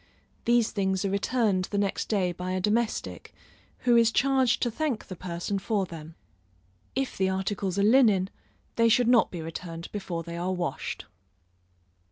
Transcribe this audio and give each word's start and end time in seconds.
These 0.45 0.71
things 0.71 1.05
are 1.05 1.11
returned 1.11 1.65
the 1.65 1.77
next 1.77 2.09
day 2.09 2.31
by 2.31 2.53
a 2.53 2.59
domestic, 2.59 3.35
who 3.81 3.95
is 3.95 4.11
charged 4.11 4.59
to 4.63 4.71
thank 4.71 5.05
the 5.05 5.15
person 5.15 5.59
for 5.59 5.85
them. 5.85 6.15
If 6.95 7.15
the 7.19 7.29
articles 7.29 7.77
are 7.77 7.83
linen, 7.83 8.31
they 8.77 8.89
should 8.89 9.07
not 9.07 9.29
be 9.29 9.43
returned 9.43 9.91
before 9.91 10.23
they 10.23 10.37
are 10.37 10.53
washed. 10.53 11.05